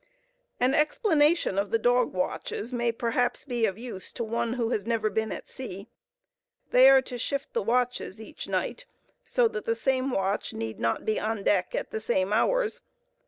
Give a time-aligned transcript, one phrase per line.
[0.59, 4.83] An explanation of the "dog watches" may, perhaps, be of use to one who has
[4.87, 5.89] never been at sea.
[6.71, 8.87] They are to shift the watches each night,
[9.25, 12.81] so that the same watch need not be on deck at the same hours.